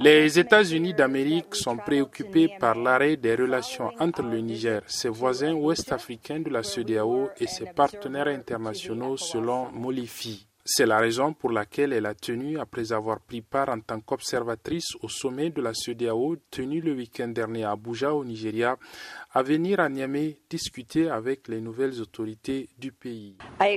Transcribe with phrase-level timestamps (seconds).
[0.00, 6.40] Les États-Unis d'Amérique sont préoccupés par l'arrêt des relations entre le Niger, ses voisins ouest-africains
[6.40, 10.46] de la CEDEAO et ses partenaires internationaux selon Molifi.
[10.64, 14.90] C'est la raison pour laquelle elle a tenu, après avoir pris part en tant qu'observatrice
[15.02, 18.76] au sommet de la CEDEAO tenu le week-end dernier à Abuja au Nigeria,
[19.34, 23.34] à venir à Niamey discuter avec les nouvelles autorités du pays.
[23.60, 23.76] Uh,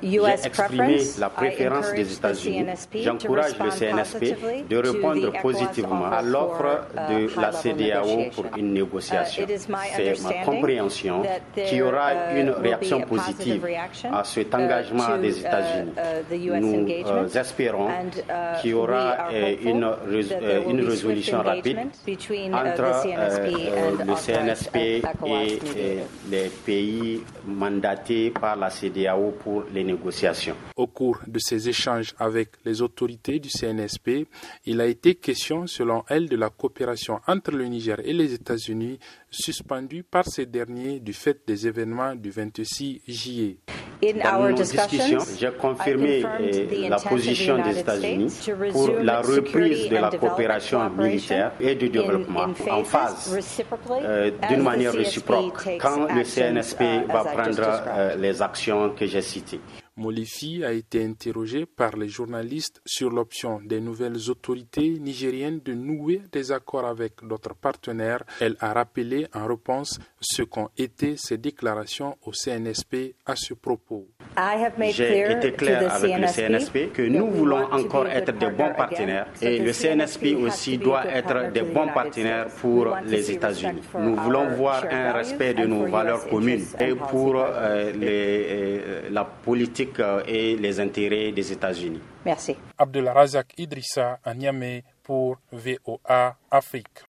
[0.00, 2.64] J'ai exprimé la préférence des États-Unis.
[3.02, 9.44] J'encourage le CNSP de répondre positivement à l'offre de la CEDEAO pour une négociation.
[9.44, 9.58] Uh,
[9.96, 11.22] C'est ma compréhension
[11.56, 13.66] qu'il y aura une réaction positive
[14.12, 19.86] à cet engagement des États-Unis Uh, Nous uh, espérons uh, qu'il y aura une,
[20.68, 21.78] une résolution rapide
[22.52, 23.06] entre
[24.04, 24.76] le CNSP
[25.26, 25.98] et
[26.30, 30.54] les pays mandatés par la CDAO pour les négociations.
[30.76, 34.26] Au cours de ces échanges avec les autorités du CNSP,
[34.66, 38.98] il a été question, selon elle, de la coopération entre le Niger et les États-Unis,
[39.30, 43.56] suspendue par ces derniers du fait des événements du 26 juillet.
[44.00, 48.32] Dans nos discussions, j'ai confirmé eh, la position des États-Unis
[48.70, 53.36] pour la reprise de la coopération militaire et du développement en phase,
[53.90, 59.60] euh, d'une manière réciproque, quand le CNSP va prendre euh, les actions que j'ai citées.
[59.98, 66.22] Molifi a été interrogé par les journalistes sur l'option des nouvelles autorités nigériennes de nouer
[66.30, 68.22] des accords avec d'autres partenaires.
[68.40, 74.06] Elle a rappelé en réponse ce qu'ont été ses déclarations au CNSP à ce propos.
[74.92, 79.58] J'ai été clair avec le CNSP que nous voulons encore être de bons partenaires et
[79.58, 83.80] le CNSP aussi doit être de bons partenaires pour les États-Unis.
[83.98, 89.24] Nous voulons voir un respect de nos valeurs communes et pour euh, les, euh, la
[89.24, 89.87] politique
[90.26, 92.00] et les intérêts des États-Unis.
[92.24, 92.56] Merci.
[92.76, 97.04] Abdullah Razak Idrissa à Niamey pour VOA Afrique.